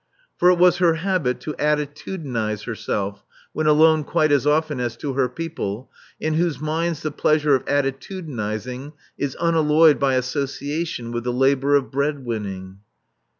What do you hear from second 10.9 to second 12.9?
with the labor of breadwinning.